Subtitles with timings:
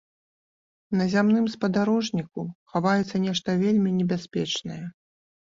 [1.01, 2.41] На зямным спадарожніку
[2.73, 4.81] хаваецца нешта вельмі небяспечнае.